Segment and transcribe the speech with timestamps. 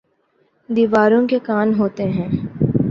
[0.69, 2.29] دیواروں کے کان ہوتے ہیں